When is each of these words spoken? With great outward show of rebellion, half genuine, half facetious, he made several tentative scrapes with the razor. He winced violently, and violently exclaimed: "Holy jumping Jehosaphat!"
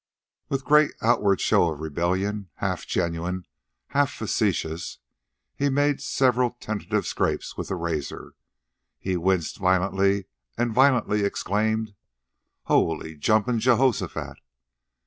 With 0.49 0.65
great 0.65 0.95
outward 1.03 1.39
show 1.39 1.71
of 1.71 1.79
rebellion, 1.79 2.49
half 2.55 2.87
genuine, 2.87 3.45
half 3.89 4.09
facetious, 4.11 4.97
he 5.55 5.69
made 5.69 6.01
several 6.01 6.57
tentative 6.59 7.05
scrapes 7.05 7.55
with 7.55 7.67
the 7.67 7.75
razor. 7.75 8.33
He 8.97 9.15
winced 9.15 9.57
violently, 9.57 10.25
and 10.57 10.73
violently 10.73 11.23
exclaimed: 11.23 11.93
"Holy 12.63 13.15
jumping 13.15 13.59
Jehosaphat!" 13.59 14.37